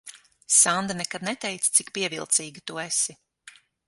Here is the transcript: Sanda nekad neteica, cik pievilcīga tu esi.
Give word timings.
Sanda 0.59 0.95
nekad 1.01 1.25
neteica, 1.27 1.69
cik 1.79 1.91
pievilcīga 1.97 2.65
tu 2.71 2.79
esi. 2.85 3.15